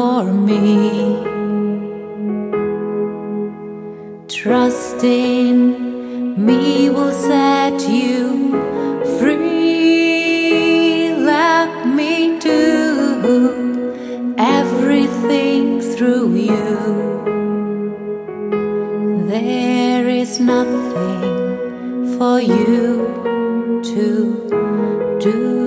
for 0.00 0.24
me. 0.48 0.64
Trust 4.28 5.04
in 5.04 5.56
me 6.46 6.88
will 6.88 7.16
set 7.30 7.78
you 7.98 8.18
free. 9.18 11.12
Let 11.34 11.70
me 11.98 12.12
do 12.38 12.58
everything 14.38 15.64
through 15.92 16.28
you. 16.48 16.74
There 19.34 20.08
is 20.22 20.32
nothing 20.40 21.38
for 22.16 22.36
you 22.40 22.84
to 23.92 24.04
do. 25.26 25.59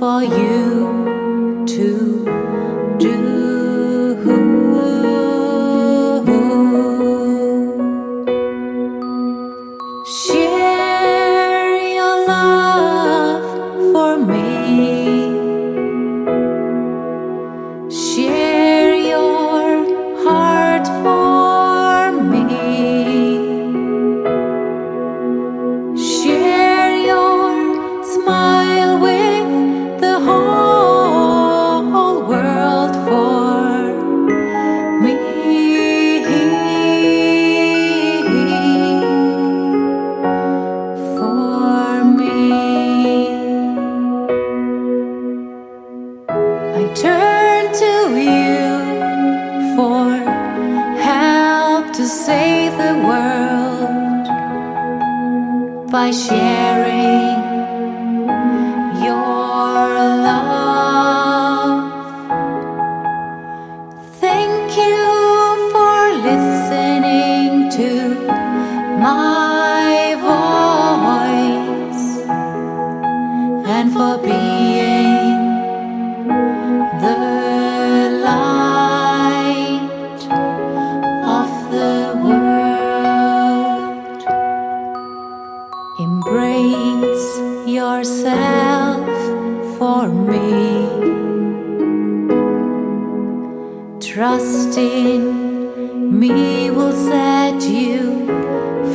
For 0.00 0.22
you 0.22 1.62
to 1.66 2.24
do. 2.98 3.29
Save 52.70 52.78
the 52.78 52.94
world 53.06 54.26
by 55.90 56.10
sharing 56.10 57.38
your 59.02 59.78
love. 60.28 61.80
Thank 64.20 64.76
you 64.76 65.02
for 65.72 65.98
listening 66.28 67.70
to 67.78 67.90
my 68.98 70.14
voice 70.28 72.04
and 73.76 73.92
for 73.92 74.18
being 74.18 75.40
the 77.00 77.49
Embrace 86.30 87.38
yourself 87.66 89.10
for 89.76 90.06
me. 90.06 90.86
Trust 93.98 94.78
in 94.78 96.20
me 96.20 96.70
will 96.70 96.92
set 96.92 97.60
you 97.68 98.26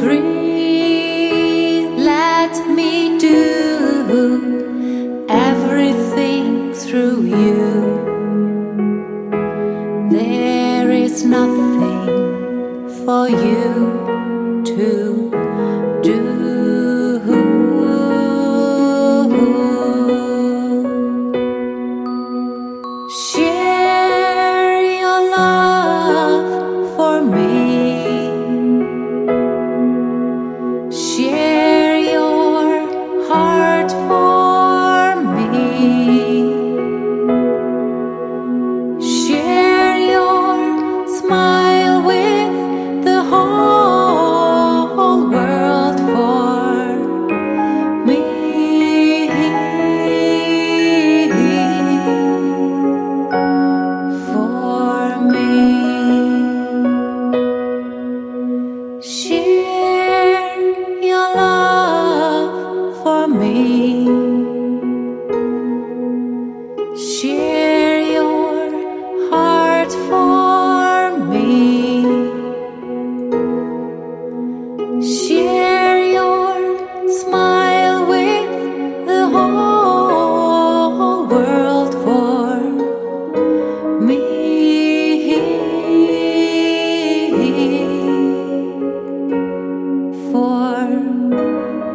free. 0.00 1.88
Let 1.96 2.54
me 2.68 3.18
do 3.18 5.26
everything 5.28 6.72
through 6.72 7.24
you. 7.24 7.98
There 10.08 10.92
is 10.92 11.24
nothing 11.24 12.88
for 13.04 13.28
you 13.28 14.03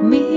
me. 0.01 0.28